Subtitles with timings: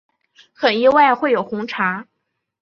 [0.55, 2.07] 很意外会有红茶